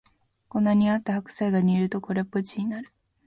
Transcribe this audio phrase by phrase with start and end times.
[0.49, 2.89] こんなにあった白菜が煮るとこれっぽっちになる